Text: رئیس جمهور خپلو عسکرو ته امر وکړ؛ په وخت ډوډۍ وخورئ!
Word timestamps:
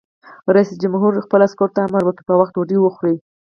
رئیس 0.55 0.71
جمهور 0.81 1.13
خپلو 1.25 1.43
عسکرو 1.47 1.73
ته 1.75 1.79
امر 1.87 2.01
وکړ؛ 2.05 2.23
په 2.27 2.33
وخت 2.39 2.53
ډوډۍ 2.55 2.77
وخورئ! 2.81 3.15